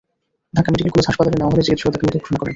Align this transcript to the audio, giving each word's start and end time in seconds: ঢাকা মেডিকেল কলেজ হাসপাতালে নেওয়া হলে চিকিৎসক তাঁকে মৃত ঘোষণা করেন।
ঢাকা 0.55 0.69
মেডিকেল 0.71 0.91
কলেজ 0.93 1.05
হাসপাতালে 1.09 1.37
নেওয়া 1.39 1.51
হলে 1.53 1.65
চিকিৎসক 1.65 1.91
তাঁকে 1.93 2.05
মৃত 2.05 2.15
ঘোষণা 2.25 2.37
করেন। 2.39 2.49